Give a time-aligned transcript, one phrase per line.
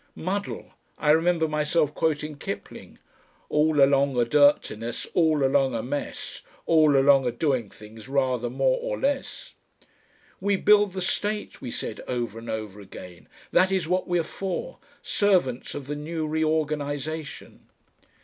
[0.15, 0.71] Muddle!
[0.97, 2.97] I remember myself quoting Kipling
[3.49, 8.79] "All along o' dirtiness, all along o' mess, All along o' doin' things rather more
[8.81, 9.53] or less."
[10.39, 13.27] "We build the state," we said over and over again.
[13.51, 17.69] "That is what we are for servants of the new reorganisation!"